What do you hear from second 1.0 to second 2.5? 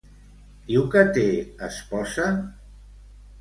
té esposa?